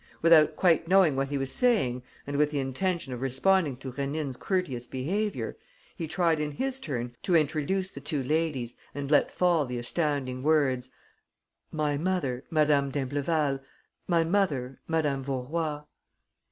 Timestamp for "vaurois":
15.23-15.83